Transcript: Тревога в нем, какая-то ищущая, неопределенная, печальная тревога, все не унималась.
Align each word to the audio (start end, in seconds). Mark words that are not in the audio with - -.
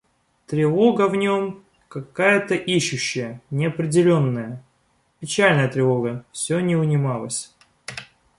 Тревога 0.47 1.07
в 1.07 1.15
нем, 1.15 1.63
какая-то 1.87 2.55
ищущая, 2.55 3.39
неопределенная, 3.51 4.63
печальная 5.19 5.67
тревога, 5.69 6.25
все 6.31 6.59
не 6.59 6.75
унималась. 6.75 7.55